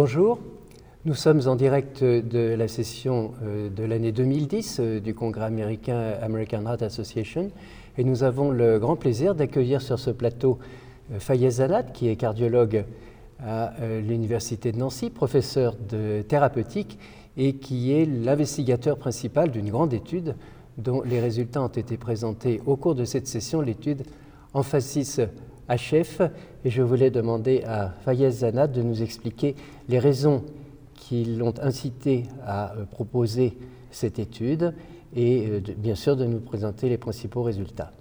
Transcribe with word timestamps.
Bonjour, 0.00 0.38
nous 1.06 1.14
sommes 1.14 1.40
en 1.48 1.56
direct 1.56 2.04
de 2.04 2.54
la 2.54 2.68
session 2.68 3.32
euh, 3.42 3.68
de 3.68 3.82
l'année 3.82 4.12
2010 4.12 4.76
euh, 4.78 5.00
du 5.00 5.12
Congrès 5.12 5.46
américain 5.46 6.12
American 6.22 6.64
Heart 6.66 6.82
Association 6.82 7.50
et 7.96 8.04
nous 8.04 8.22
avons 8.22 8.52
le 8.52 8.78
grand 8.78 8.94
plaisir 8.94 9.34
d'accueillir 9.34 9.82
sur 9.82 9.98
ce 9.98 10.10
plateau 10.10 10.60
euh, 11.12 11.18
Fayez 11.18 11.50
Zanat, 11.50 11.82
qui 11.82 12.08
est 12.08 12.14
cardiologue 12.14 12.84
à 13.44 13.72
l'Université 14.06 14.70
de 14.70 14.78
Nancy, 14.78 15.10
professeur 15.10 15.74
de 15.74 16.22
thérapeutique 16.22 16.96
et 17.36 17.54
qui 17.54 17.92
est 17.92 18.04
l'investigateur 18.04 18.98
principal 18.98 19.50
d'une 19.50 19.68
grande 19.68 19.92
étude 19.94 20.36
dont 20.76 21.02
les 21.02 21.18
résultats 21.18 21.62
ont 21.62 21.66
été 21.66 21.96
présentés 21.96 22.60
au 22.66 22.76
cours 22.76 22.94
de 22.94 23.04
cette 23.04 23.26
session, 23.26 23.60
l'étude 23.62 24.04
Emphasis 24.54 25.20
HF. 25.68 26.22
Et 26.64 26.70
je 26.70 26.82
voulais 26.82 27.10
demander 27.10 27.62
à 27.66 27.94
Fayez 28.04 28.30
Zanat 28.30 28.66
de 28.66 28.82
nous 28.82 29.02
expliquer 29.02 29.54
les 29.88 29.98
raisons 29.98 30.44
qui 30.94 31.24
l'ont 31.24 31.54
incité 31.62 32.24
à 32.44 32.72
euh, 32.72 32.84
proposer 32.84 33.56
cette 33.90 34.18
étude 34.18 34.74
et 35.16 35.46
euh, 35.48 35.60
bien 35.76 35.94
sûr 35.94 36.16
de 36.16 36.24
nous 36.26 36.40
présenter 36.40 36.88
les 36.88 36.98
principaux 36.98 37.42
résultats. 37.42 37.92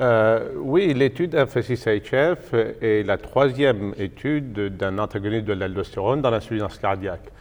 Euh, 0.00 0.52
oui, 0.56 0.92
l'étude 0.94 1.34
FSIS-HF 1.34 2.54
est 2.82 3.06
la 3.06 3.16
troisième 3.16 3.94
étude 3.98 4.76
d'un 4.76 4.98
antagoniste 4.98 5.46
de 5.46 5.54
l'aldostérone 5.54 6.20
dans 6.20 6.30
l'insuffisance 6.30 6.78
cardiaque. 6.78 7.32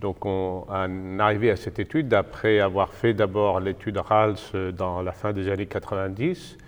Donc 0.00 0.26
on 0.26 0.66
est 0.70 1.22
arrivé 1.22 1.50
à 1.50 1.56
cette 1.56 1.78
étude 1.78 2.12
après 2.12 2.60
avoir 2.60 2.92
fait 2.92 3.14
d'abord 3.14 3.60
l'étude 3.60 3.96
RALS 3.96 4.52
dans 4.76 5.00
la 5.00 5.12
fin 5.12 5.32
des 5.32 5.48
années 5.48 5.66
90 5.66 6.58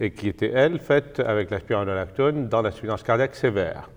et 0.00 0.10
qui 0.12 0.28
était, 0.28 0.50
elle, 0.52 0.80
faite 0.80 1.20
avec 1.20 1.50
la 1.50 1.60
spironolactone 1.60 2.48
dans 2.48 2.62
l'insuffisance 2.62 3.02
cardiaque 3.02 3.34
sévère, 3.34 3.90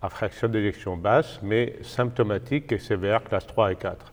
à 0.00 0.08
fraction 0.08 0.48
d'éjection 0.48 0.96
basse, 0.96 1.40
mais 1.42 1.74
symptomatique 1.82 2.70
et 2.70 2.78
sévère, 2.78 3.24
classe 3.24 3.46
3 3.48 3.72
et 3.72 3.76
4. 3.76 4.12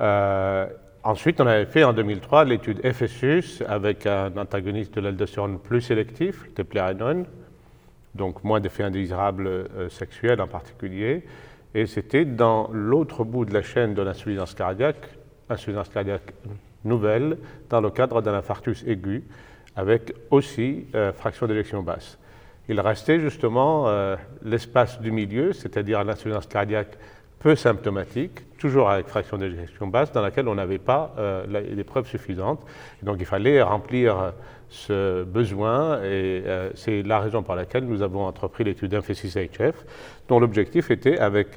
Euh, 0.00 0.66
ensuite, 1.04 1.38
on 1.40 1.46
avait 1.46 1.66
fait 1.66 1.84
en 1.84 1.92
2003 1.92 2.46
l'étude 2.46 2.80
FSUS 2.80 3.62
avec 3.68 4.06
un 4.06 4.34
antagoniste 4.38 4.94
de 4.94 5.02
l'aldostérone 5.02 5.58
plus 5.58 5.82
sélectif, 5.82 6.44
le 6.46 6.52
teplérinone, 6.52 7.26
donc 8.14 8.42
moins 8.42 8.60
d'effets 8.60 8.84
indésirables 8.84 9.46
euh, 9.46 9.88
sexuels 9.90 10.40
en 10.40 10.48
particulier. 10.48 11.24
Et 11.74 11.86
c'était 11.86 12.24
dans 12.24 12.70
l'autre 12.72 13.24
bout 13.24 13.44
de 13.44 13.52
la 13.52 13.62
chaîne 13.62 13.92
de 13.92 14.02
l'insuffisance 14.02 14.54
cardiaque, 14.54 15.08
insuffisance 15.50 15.90
cardiaque 15.90 16.32
nouvelle, 16.84 17.36
dans 17.68 17.80
le 17.82 17.90
cadre 17.90 18.22
d'un 18.22 18.34
infarctus 18.34 18.82
aigu, 18.86 19.24
avec 19.76 20.14
aussi 20.30 20.86
euh, 20.94 21.12
fraction 21.12 21.46
d'éjection 21.46 21.82
basse. 21.82 22.18
Il 22.68 22.78
restait 22.80 23.20
justement 23.20 23.88
euh, 23.88 24.16
l'espace 24.44 25.00
du 25.00 25.10
milieu, 25.10 25.52
c'est-à-dire 25.52 26.04
l'insuffisance 26.04 26.46
cardiaque 26.46 26.96
peu 27.38 27.56
symptomatique, 27.56 28.56
toujours 28.56 28.88
avec 28.88 29.08
fraction 29.08 29.36
d'éjection 29.36 29.88
basse, 29.88 30.12
dans 30.12 30.22
laquelle 30.22 30.46
on 30.46 30.54
n'avait 30.54 30.78
pas 30.78 31.12
euh, 31.18 31.44
les 31.46 31.84
preuves 31.84 32.06
suffisantes. 32.06 32.64
donc 33.02 33.16
il 33.18 33.26
fallait 33.26 33.60
remplir 33.60 34.32
ce 34.68 35.24
besoin, 35.24 36.02
et 36.04 36.44
c'est 36.74 37.02
la 37.02 37.18
raison 37.18 37.42
pour 37.42 37.56
laquelle 37.56 37.84
nous 37.84 38.00
avons 38.00 38.24
entrepris 38.24 38.62
l'étude 38.64 38.94
MF6HF, 38.94 39.74
dont 40.28 40.38
l'objectif 40.38 40.90
était, 40.90 41.18
avec 41.18 41.48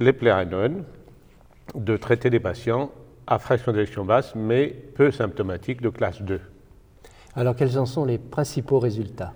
les 0.00 0.12
plérinone, 0.12 0.84
de 1.74 1.96
traiter 1.96 2.28
des 2.28 2.40
patients 2.40 2.90
à 3.26 3.38
fraction 3.38 3.72
d'éjection 3.72 4.04
basse, 4.04 4.34
mais 4.34 4.66
peu 4.66 5.10
symptomatiques 5.10 5.80
de 5.80 5.88
classe 5.88 6.20
2. 6.20 6.40
Alors 7.34 7.56
quels 7.56 7.78
en 7.78 7.86
sont 7.86 8.04
les 8.04 8.18
principaux 8.18 8.78
résultats? 8.78 9.32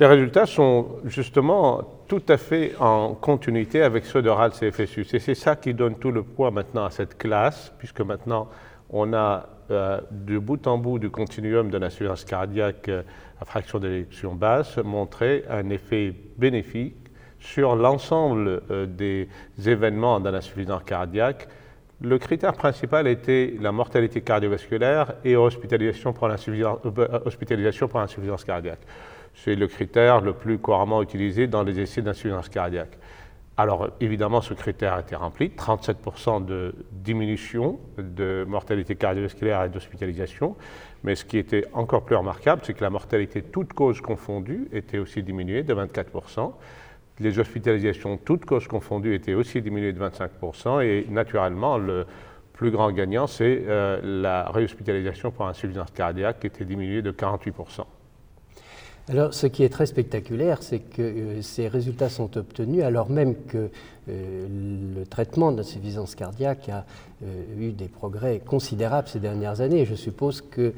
Les 0.00 0.06
résultats 0.06 0.46
sont 0.46 1.00
justement 1.04 1.82
tout 2.06 2.22
à 2.28 2.36
fait 2.36 2.74
en 2.78 3.14
continuité 3.14 3.82
avec 3.82 4.06
ceux 4.06 4.22
de 4.22 4.30
RALS 4.30 4.52
et 4.62 4.70
FSUS. 4.70 5.12
Et 5.12 5.18
c'est 5.18 5.34
ça 5.34 5.56
qui 5.56 5.74
donne 5.74 5.96
tout 5.96 6.12
le 6.12 6.22
poids 6.22 6.52
maintenant 6.52 6.84
à 6.84 6.90
cette 6.90 7.18
classe, 7.18 7.72
puisque 7.78 8.00
maintenant 8.00 8.48
on 8.90 9.12
a 9.12 9.46
euh, 9.70 10.00
de 10.10 10.38
bout 10.38 10.66
en 10.66 10.78
bout 10.78 10.98
du 10.98 11.10
continuum 11.10 11.68
de 11.68 11.76
l'insuffisance 11.76 12.24
cardiaque 12.24 12.88
euh, 12.88 13.02
à 13.40 13.44
fraction 13.44 13.78
d'éjection 13.78 14.34
basse 14.34 14.78
montré 14.78 15.44
un 15.50 15.68
effet 15.68 16.14
bénéfique 16.38 16.96
sur 17.38 17.76
l'ensemble 17.76 18.62
euh, 18.70 18.86
des 18.86 19.28
événements 19.66 20.20
dans 20.20 20.30
l'insuffisance 20.30 20.84
cardiaque 20.84 21.48
le 22.00 22.18
critère 22.18 22.52
principal 22.52 23.08
était 23.08 23.54
la 23.60 23.72
mortalité 23.72 24.20
cardiovasculaire 24.20 25.14
et 25.24 25.36
hospitalisation 25.36 26.12
pour 26.12 26.28
l'insuffisance, 26.28 26.78
euh, 26.84 27.20
hospitalisation 27.24 27.88
pour 27.88 28.00
insuffisance 28.00 28.44
cardiaque. 28.44 28.80
C'est 29.34 29.56
le 29.56 29.66
critère 29.66 30.20
le 30.20 30.32
plus 30.32 30.58
couramment 30.58 31.02
utilisé 31.02 31.46
dans 31.48 31.62
les 31.62 31.80
essais 31.80 32.02
d'insuffisance 32.02 32.48
cardiaque. 32.48 32.98
Alors 33.56 33.90
évidemment, 34.00 34.40
ce 34.40 34.54
critère 34.54 34.94
a 34.94 35.00
été 35.00 35.16
rempli, 35.16 35.48
37% 35.48 36.44
de 36.44 36.72
diminution 36.92 37.80
de 37.98 38.44
mortalité 38.46 38.94
cardiovasculaire 38.94 39.64
et 39.64 39.68
d'hospitalisation. 39.68 40.54
Mais 41.02 41.16
ce 41.16 41.24
qui 41.24 41.38
était 41.38 41.64
encore 41.72 42.04
plus 42.04 42.14
remarquable, 42.14 42.62
c'est 42.64 42.74
que 42.74 42.84
la 42.84 42.90
mortalité 42.90 43.42
toute 43.42 43.72
cause 43.72 44.00
confondue 44.00 44.68
était 44.72 44.98
aussi 44.98 45.24
diminuée 45.24 45.64
de 45.64 45.74
24% 45.74 46.52
les 47.20 47.38
hospitalisations, 47.38 48.16
toutes 48.16 48.44
causes 48.44 48.68
confondues, 48.68 49.14
étaient 49.14 49.34
aussi 49.34 49.60
diminuées 49.60 49.92
de 49.92 50.00
25%. 50.00 50.82
Et 50.82 51.06
naturellement, 51.10 51.78
le 51.78 52.06
plus 52.52 52.70
grand 52.70 52.90
gagnant, 52.92 53.26
c'est 53.26 53.64
euh, 53.66 54.00
la 54.02 54.50
réhospitalisation 54.50 55.30
pour 55.30 55.46
insuffisance 55.46 55.90
cardiaque 55.92 56.40
qui 56.40 56.46
était 56.48 56.64
diminuée 56.64 57.02
de 57.02 57.12
48%. 57.12 57.84
Alors, 59.10 59.32
ce 59.32 59.46
qui 59.46 59.64
est 59.64 59.70
très 59.70 59.86
spectaculaire, 59.86 60.62
c'est 60.62 60.80
que 60.80 61.00
euh, 61.00 61.42
ces 61.42 61.66
résultats 61.66 62.10
sont 62.10 62.36
obtenus 62.36 62.82
alors 62.82 63.10
même 63.10 63.34
que 63.46 63.70
euh, 64.10 64.46
le 64.96 65.06
traitement 65.06 65.50
d'insuffisance 65.50 66.14
cardiaque 66.14 66.68
a 66.68 66.84
euh, 67.22 67.26
eu 67.58 67.72
des 67.72 67.88
progrès 67.88 68.40
considérables 68.44 69.08
ces 69.08 69.18
dernières 69.18 69.62
années. 69.62 69.86
Je 69.86 69.94
suppose 69.94 70.42
que 70.42 70.72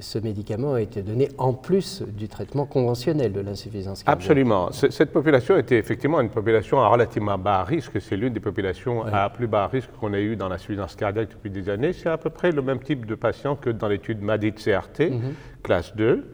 ce 0.00 0.18
médicament 0.18 0.74
a 0.74 0.80
été 0.80 1.02
donné 1.02 1.28
en 1.36 1.52
plus 1.52 2.02
du 2.02 2.28
traitement 2.28 2.64
conventionnel 2.64 3.32
de 3.32 3.40
l'insuffisance 3.40 4.04
cardiaque. 4.04 4.22
Absolument. 4.22 4.70
Cette 4.72 5.12
population 5.12 5.56
était 5.56 5.78
effectivement 5.78 6.20
une 6.20 6.30
population 6.30 6.80
à 6.80 6.88
relativement 6.88 7.38
bas 7.38 7.64
risque. 7.64 8.00
C'est 8.00 8.16
l'une 8.16 8.32
des 8.32 8.40
populations 8.40 9.04
à 9.04 9.28
plus 9.30 9.48
bas 9.48 9.66
risque 9.66 9.90
qu'on 10.00 10.14
ait 10.14 10.22
eu 10.22 10.36
dans 10.36 10.48
l'insuffisance 10.48 10.94
cardiaque 10.94 11.30
depuis 11.30 11.50
des 11.50 11.68
années. 11.68 11.92
C'est 11.92 12.08
à 12.08 12.18
peu 12.18 12.30
près 12.30 12.52
le 12.52 12.62
même 12.62 12.80
type 12.80 13.04
de 13.04 13.14
patient 13.14 13.56
que 13.56 13.70
dans 13.70 13.88
l'étude 13.88 14.22
MADIT-CRT, 14.22 15.10
mhm. 15.10 15.34
classe 15.62 15.94
2. 15.96 16.24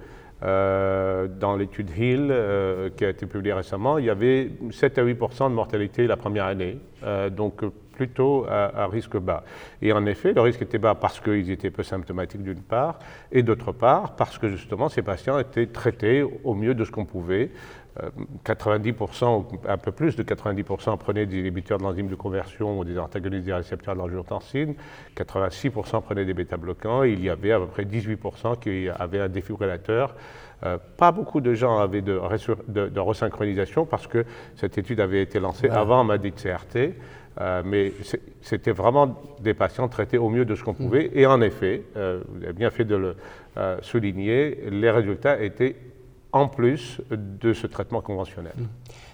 Euh, 0.45 1.27
dans 1.27 1.57
l'étude 1.57 1.91
Hill 1.97 2.29
euh, 2.31 2.91
qui 2.95 3.05
a 3.07 3.09
été 3.09 3.25
publiée 3.25 3.55
récemment, 3.55 3.97
il 3.97 4.05
y 4.05 4.11
avait 4.11 4.51
7 4.71 4.99
à 4.99 5.05
8% 5.05 5.49
de 5.49 5.55
mortalité 5.55 6.07
la 6.07 6.19
première 6.19 6.45
année, 6.45 6.79
euh, 7.03 7.31
donc 7.31 7.63
plutôt 7.95 8.47
à, 8.49 8.87
risque 8.87 9.17
bas. 9.17 9.45
Et 9.83 9.93
en 9.93 10.05
effet, 10.07 10.33
le 10.33 10.41
risque 10.41 10.63
était 10.63 10.79
bas 10.79 10.95
parce 10.95 11.21
qu'ils 11.21 11.51
étaient 11.51 11.71
peu 11.71 11.83
symptomatiques 11.83 12.43
d'une 12.43 12.63
part, 12.63 12.99
et 13.33 13.43
d'autre 13.43 13.73
part 13.73 14.17
parce 14.17 14.39
que 14.39 14.49
justement 14.49 14.89
ces 14.89 15.03
patients 15.03 15.39
étaient 15.39 15.67
traités 15.67 16.23
au 16.23 16.55
mieux 16.55 16.75
de 16.75 16.85
ce 16.85 16.91
qu'on 16.91 17.05
pouvait. 17.05 17.51
90%, 18.45 19.45
un 19.69 19.77
peu 19.79 19.93
plus 19.93 20.17
de 20.17 20.25
90% 20.25 20.99
prenaient 20.99 21.27
des 21.27 21.39
inhibiteurs 21.39 21.79
de 21.79 21.85
l'enzyme 21.85 22.09
de 22.09 22.17
conversion 22.17 22.79
ou 22.79 22.85
des 22.85 22.99
antagonistes 22.99 23.45
des 23.45 23.53
récepteurs 23.53 23.95
de 23.95 24.01
l'angiotensine, 24.01 24.75
86% 25.17 26.03
prenaient 26.03 26.25
des 26.25 26.35
bêta-bloquants, 26.35 27.05
et 27.05 27.13
il 27.13 27.23
y 27.23 27.31
avait 27.31 27.53
à 27.53 27.61
peu 27.61 27.67
près 27.67 27.85
18% 27.85 28.59
qui 28.59 28.89
avaient 28.89 29.21
un 29.21 29.29
défibrillateur. 29.29 30.17
Euh, 30.65 30.79
pas 30.97 31.13
beaucoup 31.13 31.41
de 31.41 31.53
gens 31.55 31.79
avaient 31.79 32.01
de, 32.01 32.21
de, 32.69 33.01
resynchronisation 33.01 33.85
parce 33.85 34.07
que 34.07 34.25
cette 34.57 34.79
étude 34.79 35.01
avait 35.01 35.21
été 35.21 35.39
lancée 35.39 35.69
avant 35.69 36.05
ma 36.05 36.17
CRT. 36.19 36.95
Euh, 37.41 37.63
mais 37.65 37.93
c'était 38.43 38.71
vraiment 38.71 39.21
des 39.41 39.55
patients 39.55 39.89
traités 39.89 40.19
au 40.19 40.29
mieux 40.29 40.45
de 40.45 40.55
ce 40.55 40.63
qu'on 40.63 40.75
pouvait. 40.75 41.09
Mm. 41.09 41.19
Et 41.19 41.27
en 41.27 41.41
effet, 41.41 41.83
euh, 41.97 42.23
vous 42.29 42.45
avez 42.45 42.53
bien 42.53 42.71
fait 42.71 42.85
de 42.85 42.97
le 42.97 43.17
souligner, 43.83 44.69
les 44.71 44.91
résultats 44.91 45.41
étaient 45.41 45.77
en 46.33 46.49
plus 46.49 47.01
de 47.11 47.53
ce 47.53 47.69
traitement 47.69 48.01
conventionnel. 48.01 48.53
Mmh. 48.57 48.65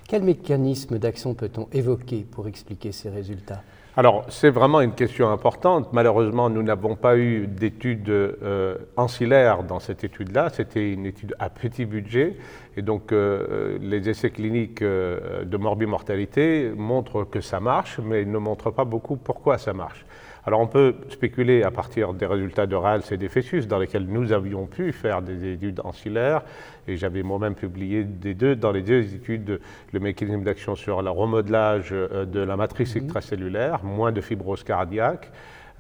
Quel 0.09 0.23
mécanisme 0.23 0.99
d'action 0.99 1.35
peut-on 1.35 1.69
évoquer 1.73 2.25
pour 2.29 2.49
expliquer 2.49 2.91
ces 2.91 3.11
résultats? 3.11 3.63
Alors, 3.97 4.25
c'est 4.29 4.51
vraiment 4.51 4.81
une 4.81 4.95
question 4.95 5.31
importante. 5.31 5.93
Malheureusement, 5.93 6.49
nous 6.49 6.63
n'avons 6.63 6.95
pas 6.95 7.17
eu 7.17 7.49
d'études 7.49 8.09
euh, 8.09 8.77
ancillaires 8.97 9.65
dans 9.65 9.81
cette 9.81 10.05
étude-là. 10.05 10.49
C'était 10.51 10.93
une 10.93 11.07
étude 11.07 11.35
à 11.41 11.51
petit 11.51 11.87
budget. 11.87 12.37
Et 12.77 12.83
donc, 12.83 13.11
euh, 13.11 13.79
les 13.81 14.09
essais 14.09 14.31
cliniques 14.31 14.83
euh, 14.83 15.45
de 15.45 15.57
morbimortalité 15.57 16.71
montrent 16.77 17.25
que 17.25 17.41
ça 17.41 17.59
marche, 17.59 17.99
mais 17.99 18.23
ils 18.23 18.31
ne 18.31 18.39
montrent 18.39 18.71
pas 18.71 18.85
beaucoup 18.85 19.17
pourquoi 19.17 19.59
ça 19.59 19.73
marche. 19.73 20.07
Alors 20.47 20.61
on 20.61 20.67
peut 20.67 20.95
spéculer 21.11 21.63
à 21.63 21.71
partir 21.71 22.15
des 22.15 22.25
résultats 22.25 22.67
de 22.67 22.75
RALS 22.75 23.03
et 23.11 23.19
des 23.19 23.29
FESUS 23.29 23.67
dans 23.67 23.79
lesquels 23.79 24.07
nous 24.07 24.33
avions 24.33 24.67
pu 24.67 24.93
faire 24.93 25.21
des 25.21 25.53
études 25.53 25.81
ancillaires, 25.85 26.43
et 26.89 26.97
j'avais 26.97 27.23
moi-même 27.23 27.55
publié 27.55 28.05
des 28.05 28.35
deux, 28.35 28.57
dans 28.57 28.73
les 28.73 28.81
deux 28.81 29.15
études 29.15 29.61
le 29.93 30.01
mécanisme 30.01 30.43
d'action 30.43 30.77
sur 30.77 31.03
le 31.03 31.11
remodelage 31.11 31.91
euh, 31.93 32.25
de 32.25 32.41
la 32.41 32.57
matrice 32.57 32.95
mhm. 32.95 33.03
extracellulaire, 33.03 33.85
moins 33.85 34.13
de 34.13 34.23
fibrose 34.23 34.65
cardiaque, 34.65 35.31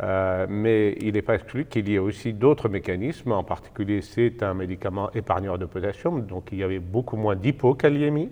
euh, 0.02 0.46
mais 0.48 0.92
il 1.00 1.14
n'est 1.14 1.22
pas 1.22 1.36
exclu 1.36 1.64
qu'il 1.64 1.88
y 1.88 1.94
ait 1.94 1.98
aussi 1.98 2.34
d'autres 2.34 2.68
mécanismes, 2.68 3.32
en 3.32 3.44
particulier 3.44 4.02
c'est 4.02 4.42
un 4.42 4.52
médicament 4.52 5.10
épargneur 5.12 5.58
de 5.58 5.64
potassium, 5.64 6.26
donc 6.26 6.48
il 6.52 6.58
y 6.58 6.62
avait 6.62 6.80
beaucoup 6.80 7.16
moins 7.16 7.34
d'hypokaliémie, 7.34 8.30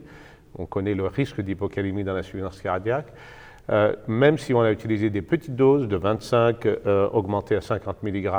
on 0.58 0.66
connaît 0.66 0.94
le 0.94 1.06
risque 1.06 1.40
d'hypocalémie 1.40 2.04
dans 2.04 2.14
l'insuffisance 2.14 2.60
cardiaque. 2.60 3.06
Euh, 3.70 3.94
même 4.06 4.38
si 4.38 4.54
on 4.54 4.62
a 4.62 4.72
utilisé 4.72 5.10
des 5.10 5.22
petites 5.22 5.54
doses 5.54 5.88
de 5.88 5.96
25 5.96 6.64
euh, 6.66 7.08
augmentées 7.12 7.56
à 7.56 7.60
50 7.60 8.02
mg, 8.02 8.30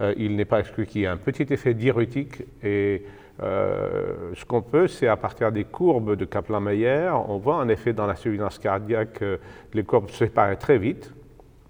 euh, 0.00 0.14
il 0.16 0.36
n'est 0.36 0.44
pas 0.44 0.60
exclu 0.60 0.86
qu'il 0.86 1.02
y 1.02 1.04
ait 1.04 1.08
un 1.08 1.16
petit 1.16 1.46
effet 1.52 1.74
diurétique. 1.74 2.42
Et 2.62 3.04
ce 3.42 4.44
qu'on 4.44 4.60
peut, 4.60 4.86
c'est 4.86 5.08
à 5.08 5.16
partir 5.16 5.50
des 5.50 5.64
courbes 5.64 6.14
de 6.14 6.26
Kaplan-Meier, 6.26 7.10
on 7.26 7.38
voit 7.38 7.56
en 7.56 7.70
effet 7.70 7.94
dans 7.94 8.06
l'insuffisance 8.06 8.58
cardiaque 8.58 9.24
les 9.72 9.82
courbes 9.82 10.10
se 10.10 10.26
séparent 10.26 10.58
très 10.58 10.76
vite. 10.76 11.10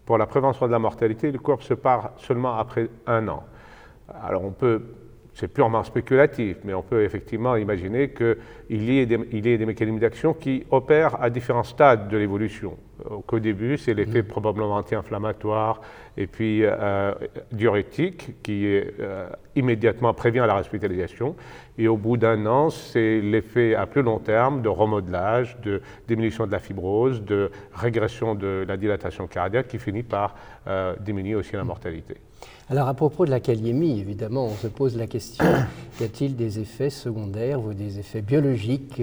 Pour 0.04 0.19
la 0.19 0.26
prévention 0.26 0.66
de 0.66 0.72
la 0.72 0.81
mortalité, 0.81 1.31
les 1.31 1.38
courbes 1.38 1.60
se 1.60 1.69
séparent 1.69 2.10
seulement 2.16 2.56
après 2.56 2.88
un 3.06 3.28
an. 3.28 3.44
Alors 4.25 4.44
on 4.44 4.50
peut 4.50 4.82
c'est 5.34 5.48
purement 5.48 5.84
spéculatif, 5.84 6.58
mais 6.64 6.74
on 6.74 6.82
peut 6.82 7.04
effectivement 7.04 7.56
imaginer 7.56 8.10
qu'il 8.10 8.36
y, 8.70 8.98
ait 8.98 9.06
des, 9.06 9.66
mécanismes 9.66 9.98
d'action 9.98 10.34
qui 10.34 10.64
opèrent 10.70 11.22
à 11.22 11.30
différents 11.30 11.62
stades 11.62 12.08
de 12.08 12.16
l'évolution. 12.16 12.76
Au 13.08 13.38
début, 13.38 13.79
c'est 13.79 13.94
l'effet 13.94 14.23
mm. 14.23 14.26
probablement 14.26 14.76
anti-inflammatoire 14.76 15.81
et 16.17 16.26
puis 16.26 16.61
euh, 16.64 17.12
diurétique 17.52 18.43
qui 18.43 18.67
est, 18.67 18.94
euh, 19.00 19.29
immédiatement 19.56 20.12
prévient 20.12 20.44
la 20.47 20.58
hospitalisation. 20.58 21.37
Et 21.79 21.88
au 21.88 21.97
bout 21.97 22.17
d'un 22.17 22.44
an, 22.47 22.70
c'est 22.70 23.20
l'effet 23.20 23.75
à 23.75 23.87
plus 23.87 24.02
long 24.02 24.19
terme 24.19 24.61
de 24.62 24.69
remodelage, 24.69 25.56
de 25.62 25.81
diminution 26.08 26.47
de 26.47 26.52
la 26.52 26.58
fibrose, 26.58 27.23
de 27.23 27.50
régression 27.73 28.35
de 28.35 28.64
la 28.67 28.76
dilatation 28.76 29.26
cardiaque 29.26 29.69
qui 29.69 29.79
finit 29.79 30.02
par 30.02 30.35
euh, 30.67 30.94
diminuer 31.00 31.37
aussi 31.37 31.56
la 31.56 31.64
mortalité. 31.64 32.17
Alors 32.69 32.88
à 32.88 32.94
propos 32.94 33.25
de 33.25 33.31
la 33.31 33.41
kaliémie, 33.41 33.99
évidemment, 33.99 34.47
on 34.47 34.55
se 34.55 34.69
pose 34.69 34.97
la 34.97 35.06
question, 35.06 35.44
y 36.00 36.05
a-t-il 36.05 36.37
des 36.37 36.61
effets 36.61 36.91
secondaires 36.91 37.61
ou 37.64 37.75
des 37.75 37.99
effets 37.99 38.23
biologiques 38.23 39.00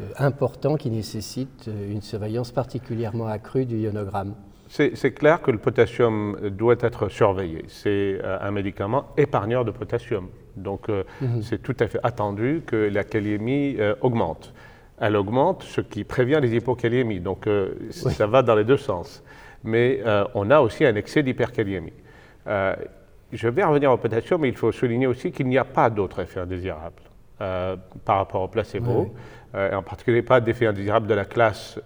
euh, 0.00 0.02
euh, 0.02 0.12
importants 0.18 0.76
qui 0.76 0.90
nécessitent 0.90 1.68
euh, 1.68 1.92
une 1.92 2.02
surveillance 2.02 2.50
particulièrement 2.50 3.26
accrue 3.26 3.64
du 3.64 3.78
ionogramme 3.78 4.34
c'est 4.66 5.12
clair 5.12 5.40
que 5.40 5.52
le 5.52 5.58
potassium 5.58 6.36
doit 6.50 6.74
être 6.80 7.08
surveillé. 7.08 7.64
C'est 7.68 8.18
un 8.24 8.50
médicament 8.50 9.06
épargneur 9.16 9.64
de 9.64 9.70
potassium. 9.70 10.26
Donc 10.56 10.88
mhm. 10.88 11.42
c'est 11.42 11.62
tout 11.62 11.76
à 11.78 11.86
fait 11.86 12.00
attendu 12.02 12.62
que 12.66 12.74
la 12.74 13.04
kaliémie 13.04 13.76
augmente. 14.00 14.52
Elle 14.98 15.14
augmente, 15.14 15.62
ce 15.62 15.80
qui 15.80 16.02
prévient 16.02 16.40
les 16.42 16.56
hypokaliémies. 16.56 17.20
Donc 17.20 17.48
ça 17.90 18.26
va 18.26 18.42
dans 18.42 18.56
les 18.56 18.64
deux 18.64 18.78
sens. 18.78 19.22
Mais 19.62 20.02
on 20.34 20.50
a 20.50 20.58
aussi 20.58 20.84
un 20.84 20.96
excès 20.96 21.22
d'hyperkaliémie. 21.22 21.92
Euh, 22.46 22.74
je 23.32 23.48
vais 23.48 23.64
revenir 23.64 23.90
au 23.90 23.96
potassium, 23.96 24.40
mais 24.40 24.48
il 24.48 24.56
faut 24.56 24.72
souligner 24.72 25.06
aussi 25.06 25.32
qu'il 25.32 25.46
n'y 25.46 25.58
a 25.58 25.64
pas 25.64 25.90
d'autres 25.90 26.20
effets 26.20 26.40
indésirables 26.40 27.02
euh, 27.40 27.76
par 28.04 28.18
rapport 28.18 28.42
au 28.42 28.48
placebo, 28.48 29.00
euh, 29.00 29.06
et 29.54 29.74
en 29.74 29.82
particulier 29.82 30.22
pas 30.22 30.40
d'effets 30.40 30.66
indésirables 30.66 31.06
de 31.06 31.14
la 31.14 31.24
classe 31.24 31.78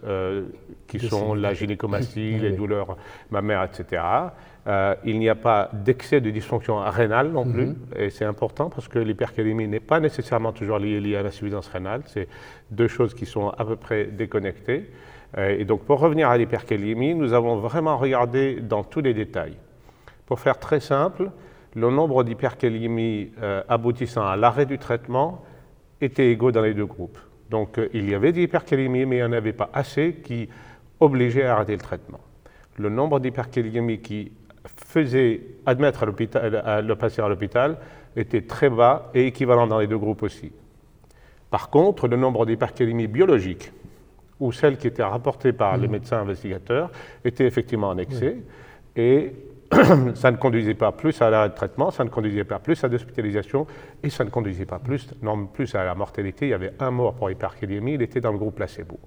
qui 0.86 0.98
sont 1.00 1.34
la 1.34 1.52
gynécomastie, 1.58 2.38
les 2.38 2.52
douleurs 2.52 2.96
mammaires, 3.30 3.64
etc. 3.64 4.02
il 5.04 5.18
n'y 5.18 5.28
a 5.28 5.34
pas 5.34 5.70
d'excès 5.72 6.20
de 6.20 6.30
dysfonction 6.30 6.78
rénale 6.78 7.28
non 7.30 7.44
plus, 7.44 7.66
mhm. 7.66 7.76
et 7.96 8.10
c'est 8.10 8.24
important 8.24 8.70
parce 8.70 8.88
que 8.88 8.98
l'hypercalémie 8.98 9.68
n'est 9.68 9.80
pas 9.80 10.00
nécessairement 10.00 10.52
toujours 10.52 10.78
liée, 10.78 11.16
à 11.16 11.22
l'insuffisance 11.22 11.68
rénale. 11.68 12.02
C'est 12.06 12.28
deux 12.70 12.88
choses 12.88 13.12
qui 13.12 13.26
sont 13.26 13.50
à 13.50 13.64
peu 13.64 13.76
près 13.76 14.06
déconnectées. 14.06 14.90
et 15.36 15.64
donc, 15.66 15.82
pour 15.82 16.00
revenir 16.00 16.30
à 16.30 16.38
l'hypercalémie, 16.38 17.14
nous 17.14 17.34
avons 17.34 17.56
vraiment 17.56 17.98
regardé 17.98 18.60
dans 18.62 18.82
tous 18.82 19.00
les 19.00 19.12
détails 19.12 19.56
pour 20.28 20.40
faire 20.40 20.58
très 20.58 20.78
simple, 20.78 21.30
le 21.74 21.90
nombre 21.90 22.22
d'hypercalémies 22.22 23.32
euh, 23.40 23.62
aboutissant 23.66 24.26
à 24.26 24.36
l'arrêt 24.36 24.66
du 24.66 24.78
traitement 24.78 25.42
était 26.02 26.30
égaux 26.30 26.52
dans 26.52 26.60
les 26.60 26.74
deux 26.74 26.84
groupes. 26.84 27.18
Donc 27.50 27.78
euh, 27.78 27.88
il 27.94 28.08
y 28.08 28.14
avait 28.14 28.32
des 28.32 28.42
hypercalémies, 28.42 29.06
mais 29.06 29.16
il 29.16 29.20
n'y 29.20 29.24
en 29.24 29.32
avait 29.32 29.52
pas 29.52 29.70
assez 29.72 30.14
qui 30.24 30.48
obligeaient 31.00 31.44
à 31.44 31.54
arrêter 31.54 31.72
le 31.72 31.78
traitement. 31.78 32.20
Le 32.78 32.88
nombre 32.88 33.20
d'hypercalémies 33.20 34.00
qui 34.00 34.32
faisait 34.76 35.40
admettre 35.66 36.06
le 36.06 36.94
patient 36.94 37.24
à 37.24 37.28
l'hôpital 37.28 37.78
était 38.16 38.42
très 38.42 38.70
bas 38.70 39.10
et 39.14 39.26
équivalent 39.26 39.66
dans 39.66 39.78
les 39.78 39.86
deux 39.86 39.98
groupes 39.98 40.22
aussi. 40.22 40.52
Par 41.50 41.70
contre, 41.70 42.08
le 42.08 42.16
nombre 42.16 42.44
d'hypercalémies 42.46 43.06
biologiques, 43.06 43.72
ou 44.38 44.52
celles 44.52 44.76
qui 44.76 44.86
étaient 44.86 45.02
rapportées 45.02 45.52
par 45.52 45.76
les 45.76 45.88
mmh. 45.88 45.90
médecins 45.90 46.20
investigateurs, 46.20 46.90
était 47.24 47.46
effectivement 47.46 47.88
en 47.88 47.98
excès. 47.98 48.36
Et 48.94 49.32
ça 50.14 50.30
ne 50.30 50.36
conduisait 50.36 50.74
pas 50.74 50.92
plus 50.92 51.20
à 51.20 51.48
de 51.48 51.54
traitement, 51.54 51.90
ça 51.90 52.04
ne 52.04 52.08
conduisait 52.08 52.44
pas 52.44 52.58
plus 52.58 52.82
à 52.84 52.88
l'hospitalisation 52.88 53.66
et 54.02 54.10
ça 54.10 54.24
ne 54.24 54.30
conduisait 54.30 54.64
pas 54.64 54.78
plus, 54.78 55.08
non 55.22 55.46
plus 55.46 55.74
à 55.74 55.84
la 55.84 55.94
mortalité. 55.94 56.46
Il 56.46 56.50
y 56.50 56.54
avait 56.54 56.72
un 56.78 56.90
mort 56.90 57.14
pour 57.14 57.30
hypercalémie, 57.30 57.94
il 57.94 58.02
était 58.02 58.20
dans 58.20 58.32
le 58.32 58.38
groupe 58.38 58.56
placebo. 58.56 58.98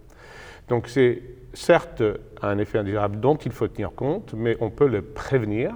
Donc 0.67 0.87
c'est 0.87 1.21
certes 1.53 2.03
un 2.41 2.57
effet 2.59 2.77
indésirable 2.77 3.19
dont 3.19 3.35
il 3.35 3.51
faut 3.51 3.67
tenir 3.67 3.91
compte, 3.93 4.33
mais 4.35 4.55
on 4.61 4.69
peut 4.69 4.87
le 4.87 5.01
prévenir, 5.01 5.73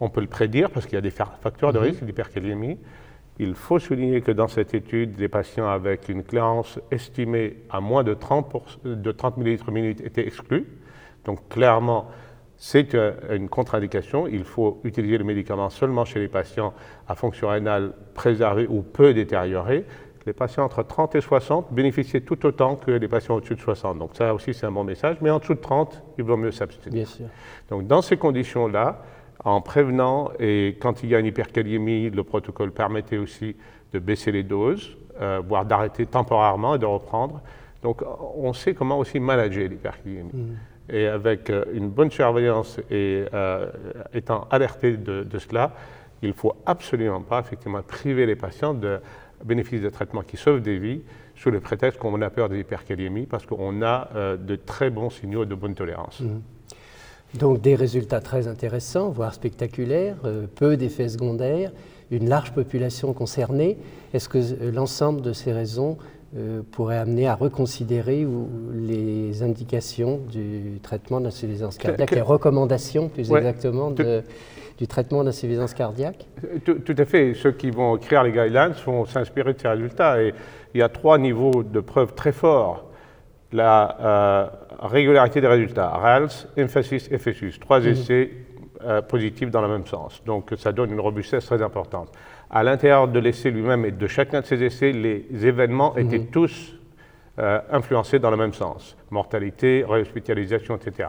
on 0.00 0.10
peut 0.10 0.20
le 0.20 0.26
prédire 0.26 0.70
parce 0.70 0.86
qu'il 0.86 0.94
y 0.94 0.98
a 0.98 1.02
des 1.02 1.10
facteurs 1.10 1.72
de 1.72 1.78
mhm. 1.78 1.84
risque 1.84 2.04
d'hypercalémie. 2.04 2.78
Il 3.38 3.54
faut 3.54 3.78
souligner 3.78 4.20
que 4.20 4.30
dans 4.30 4.46
cette 4.46 4.74
étude, 4.74 5.16
des 5.16 5.28
patients 5.28 5.66
avec 5.66 6.08
une 6.10 6.22
clairance 6.22 6.78
estimée 6.90 7.56
à 7.70 7.80
moins 7.80 8.04
de 8.04 8.12
30, 8.12 8.84
de 8.84 9.12
30 9.12 9.38
ml 9.38 9.58
minute 9.72 10.00
étaient 10.02 10.26
exclus. 10.26 10.66
Donc 11.24 11.48
clairement, 11.48 12.10
c'est 12.64 12.96
une 13.28 13.48
contre-indication. 13.48 14.28
Il 14.28 14.44
faut 14.44 14.80
utiliser 14.84 15.18
le 15.18 15.24
médicament 15.24 15.68
seulement 15.68 16.04
chez 16.04 16.20
les 16.20 16.28
patients 16.28 16.72
à 17.08 17.16
fonction 17.16 17.48
rénale 17.48 17.92
préservée 18.14 18.68
ou 18.68 18.82
peu 18.82 19.12
détériorée. 19.12 19.84
Les 20.26 20.32
patients 20.32 20.62
entre 20.62 20.84
30 20.84 21.16
et 21.16 21.20
60 21.20 21.72
bénéficient 21.72 22.22
tout 22.22 22.46
autant 22.46 22.76
que 22.76 22.92
les 22.92 23.08
patients 23.08 23.34
au-dessus 23.34 23.56
de 23.56 23.60
60. 23.60 23.98
Donc 23.98 24.10
ça 24.14 24.32
aussi, 24.32 24.54
c'est 24.54 24.64
un 24.64 24.70
bon 24.70 24.84
message. 24.84 25.16
Mais 25.20 25.30
en 25.30 25.40
dessous 25.40 25.54
de 25.54 25.58
30, 25.58 26.04
il 26.18 26.22
vaut 26.22 26.36
mieux 26.36 26.52
s'abstenir. 26.52 27.08
Donc 27.68 27.88
dans 27.88 28.00
ces 28.00 28.16
conditions-là, 28.16 29.02
en 29.44 29.60
prévenant 29.60 30.30
et 30.38 30.78
quand 30.80 31.02
il 31.02 31.08
y 31.08 31.16
a 31.16 31.18
une 31.18 31.26
hyperkaliémie, 31.26 32.10
le 32.10 32.22
protocole 32.22 32.70
permettait 32.70 33.18
aussi 33.18 33.56
de 33.92 33.98
baisser 33.98 34.30
les 34.30 34.44
doses, 34.44 34.96
euh, 35.20 35.42
voire 35.44 35.64
d'arrêter 35.64 36.06
temporairement 36.06 36.76
et 36.76 36.78
de 36.78 36.86
reprendre. 36.86 37.40
Donc 37.82 38.04
on 38.36 38.52
sait 38.52 38.72
comment 38.72 39.00
aussi 39.00 39.18
manager 39.18 39.68
l'hyperkaliémie. 39.68 40.30
Mm 40.32 40.56
et 40.88 41.06
avec 41.06 41.50
euh, 41.50 41.64
une 41.72 41.88
bonne 41.88 42.10
surveillance 42.10 42.78
et 42.90 43.24
euh, 43.32 43.70
étant 44.14 44.46
alerté 44.50 44.96
de, 44.96 45.26
cela, 45.38 45.72
il 46.22 46.28
ne 46.28 46.34
faut 46.34 46.54
absolument 46.66 47.20
pas 47.20 47.40
effectivement 47.40 47.82
priver 47.82 48.26
les 48.26 48.36
patients 48.36 48.74
de 48.74 49.00
bénéfices 49.44 49.82
de 49.82 49.88
traitements 49.88 50.22
qui 50.22 50.36
sauvent 50.36 50.62
des 50.62 50.78
vies 50.78 51.02
sous 51.34 51.50
le 51.50 51.60
prétexte 51.60 51.98
qu'on 51.98 52.20
a 52.20 52.30
peur 52.30 52.48
de 52.48 52.54
l'hypercalémie 52.54 53.26
parce 53.26 53.46
qu'on 53.46 53.82
a 53.82 54.08
euh, 54.14 54.36
de 54.36 54.56
très 54.56 54.90
bons 54.90 55.10
signaux 55.10 55.44
de 55.44 55.54
bonne 55.54 55.74
tolérance. 55.74 56.20
Mmh. 56.20 57.38
Donc 57.38 57.60
des 57.62 57.74
résultats 57.74 58.20
très 58.20 58.46
intéressants, 58.46 59.08
voire 59.08 59.32
spectaculaires, 59.32 60.16
peu 60.54 60.76
d'effets 60.76 61.08
secondaires, 61.08 61.72
une 62.10 62.28
large 62.28 62.52
population 62.52 63.14
concernée. 63.14 63.78
Est-ce 64.12 64.28
que 64.28 64.70
l'ensemble 64.70 65.22
de 65.22 65.32
ces 65.32 65.50
raisons 65.50 65.96
euh, 66.36 66.62
pourrait 66.70 66.96
amener 66.96 67.28
à 67.28 67.34
reconsidérer 67.34 68.26
les 68.72 69.42
indications 69.42 70.18
du 70.30 70.78
traitement 70.82 71.20
d'insuffisance 71.20 71.76
cardiaque, 71.76 72.10
les 72.12 72.20
recommandations 72.22 73.08
plus 73.08 73.30
exactement 73.30 73.90
du 73.90 74.86
traitement 74.88 75.24
d'insuffisance 75.24 75.74
cardiaque 75.74 76.26
tout, 76.64 76.94
à 76.96 77.04
fait. 77.04 77.34
Ceux 77.34 77.52
qui 77.52 77.70
vont 77.70 77.96
écrire 77.96 78.22
les 78.22 78.32
guidelines 78.32 78.72
vont 78.86 79.04
s'inspirer 79.04 79.52
de 79.52 79.60
ces 79.60 79.68
résultats. 79.68 80.22
Et 80.22 80.34
il 80.74 80.80
y 80.80 80.82
a 80.82 80.88
trois 80.88 81.18
niveaux 81.18 81.62
de 81.62 81.80
preuves 81.80 82.14
très 82.14 82.32
forts. 82.32 82.90
La 83.52 83.98
euh, 84.00 84.46
régularité 84.80 85.42
des 85.42 85.46
résultats, 85.46 85.88
RALS, 85.88 86.48
emphasis, 86.58 87.10
FSUS, 87.14 87.58
trois 87.60 87.80
mmh. 87.80 88.28
Euh, 88.84 89.00
dans 89.50 89.62
le 89.62 89.68
même 89.68 89.86
sens. 89.86 90.22
Donc 90.24 90.52
ça 90.56 90.72
donne 90.72 90.92
une 90.92 91.00
robustesse 91.00 91.46
très 91.46 91.62
importante 91.62 92.10
à 92.52 92.62
l'intérieur 92.62 93.08
de 93.08 93.18
l'essai 93.18 93.50
lui-même 93.50 93.86
et 93.86 93.90
de 93.90 94.06
chacun 94.06 94.42
de 94.42 94.46
ces 94.46 94.62
essais, 94.62 94.92
les 94.92 95.24
événements 95.46 95.96
étaient 95.96 96.18
mhm. 96.18 96.26
tous 96.30 96.74
euh, 97.38 97.58
influencés 97.70 98.18
dans 98.18 98.30
le 98.30 98.36
même 98.36 98.52
sens. 98.52 98.94
Mortalité, 99.10 99.84
réhospitalisation, 99.88 100.76
etc. 100.76 101.08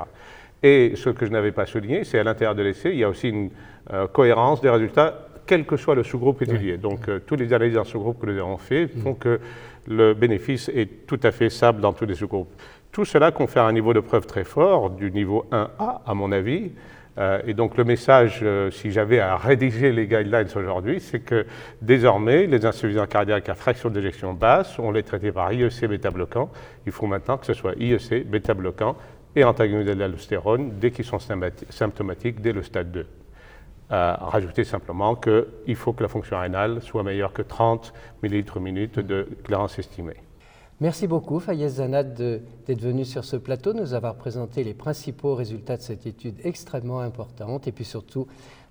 Et 0.64 0.94
ce 0.96 1.10
que 1.10 1.26
je 1.26 1.32
n'avais 1.32 1.52
pas 1.52 1.66
souligné, 1.66 2.06
c'est 2.06 2.18
à 2.18 2.24
l'intérieur 2.24 2.56
de 2.56 2.64
l'essai, 2.64 2.92
il 2.92 3.00
y 3.00 3.04
a 3.04 3.10
aussi 3.10 3.28
une 3.28 3.50
euh, 3.92 4.08
cohérence 4.08 4.62
des 4.62 4.70
résultats, 4.70 5.28
quel 5.46 5.66
que 5.66 5.76
soit 5.76 5.96
le 5.96 6.04
sous-groupe 6.04 6.42
étudié. 6.42 6.78
Donc, 6.78 7.10
euh, 7.10 7.20
tous 7.20 7.36
les 7.36 7.52
analyses 7.52 7.78
en 7.78 7.84
sous-groupe 7.84 8.22
que 8.22 8.28
nous 8.28 8.40
avons 8.40 8.58
fait 8.58 8.84
mhm. 8.84 9.02
font 9.02 9.14
que 9.14 9.42
le 9.86 10.14
bénéfice 10.14 10.70
est 10.70 11.06
tout 11.06 11.20
à 11.24 11.32
fait 11.32 11.50
stable 11.50 11.82
dans 11.82 11.92
tous 11.92 12.06
les 12.06 12.16
sous-groupes. 12.16 12.54
Tout 12.94 13.04
cela 13.04 13.32
confère 13.32 13.66
un 13.66 13.74
niveau 13.74 13.94
de 13.94 14.00
preuve 14.00 14.26
très 14.26 14.46
fort, 14.46 14.92
du 14.92 15.12
niveau 15.12 15.46
1A, 15.52 16.00
à 16.06 16.14
mon 16.14 16.32
avis, 16.32 16.72
et 17.46 17.54
donc 17.54 17.78
le 17.78 17.84
message, 17.84 18.40
euh, 18.42 18.72
si 18.72 18.92
j'avais 18.92 19.20
à 19.20 19.38
rédiger 19.38 19.92
les 19.92 20.08
guidelines 20.08 20.48
aujourd'hui, 20.56 21.00
c'est 21.00 21.20
que 21.20 21.46
désormais, 21.82 22.48
les 22.48 22.66
insuffisants 22.66 23.06
cardiaques 23.06 23.50
à 23.50 23.56
fraction 23.56 23.90
d'éjection 23.90 24.34
basse, 24.34 24.80
on 24.80 24.92
les 24.92 25.04
traitait 25.04 25.32
par 25.32 25.54
IEC 25.54 25.86
bêta-bloquant. 25.86 26.50
Il 26.88 26.92
faut 26.92 27.06
maintenant 27.06 27.38
que 27.38 27.46
ce 27.46 27.54
soit 27.54 27.76
IEC 27.78 28.28
bêta-bloquant 28.28 28.98
et 29.36 29.44
antagoniste 29.44 29.90
de 29.90 29.94
l'aldostérone 29.94 30.72
dès 30.80 30.92
qu'ils 30.92 31.06
sont 31.06 31.20
symptomatiques 31.70 32.42
dès 32.42 32.52
le 32.52 32.64
stade 32.64 32.92
2. 32.92 33.06
Euh, 33.92 34.14
rajouter 34.20 34.64
simplement 34.64 35.16
qu'il 35.16 35.76
faut 35.76 35.94
que 35.94 36.02
la 36.02 36.10
fonction 36.10 36.40
rénale 36.40 36.82
soit 36.82 37.04
meilleure 37.04 37.34
que 37.34 37.44
30 37.44 37.94
ml 38.24 38.60
minute 38.60 39.00
de 39.00 39.28
clairance 39.44 39.78
estimée. 39.78 40.18
Merci 40.82 41.08
beaucoup, 41.08 41.40
Fayez 41.40 41.70
Zanad, 41.70 42.14
d'être 42.16 42.82
venu 42.82 43.06
sur 43.06 43.26
ce 43.26 43.36
plateau, 43.36 43.74
nous 43.74 43.94
avoir 43.94 44.16
présenté 44.16 44.64
les 44.64 44.74
principaux 44.74 45.36
résultats 45.36 45.78
de 45.78 45.82
cette 45.82 46.06
étude 46.06 46.36
extrêmement 46.44 47.00
importante 47.00 47.68
et 47.68 47.72
puis 47.72 47.86
surtout 47.86 48.28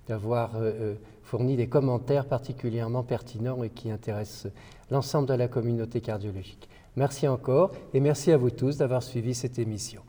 d'avoir 0.07 0.55
euh, 0.55 0.71
euh, 0.79 0.95
fourni 1.23 1.55
des 1.55 1.67
commentaires 1.67 2.25
particulièrement 2.25 3.03
pertinents 3.03 3.63
et 3.63 3.69
qui 3.69 3.89
intéressent 3.89 4.51
l'ensemble 4.91 5.27
de 5.27 5.33
la 5.33 5.47
communauté 5.47 6.01
cardiologique. 6.01 6.67
Merci 6.95 7.27
encore 7.27 7.71
et 7.93 7.99
merci 7.99 8.31
à 8.31 8.37
vous 8.37 8.51
tous 8.51 8.77
d'avoir 8.77 9.01
suivi 9.01 9.33
cette 9.33 9.57
émission. 9.57 10.03